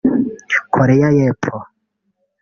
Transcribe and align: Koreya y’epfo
Koreya 0.73 1.07
y’epfo 1.17 1.55